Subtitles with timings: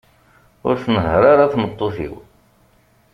[0.67, 2.15] Ur tnehher ara tmeṭṭut-iw.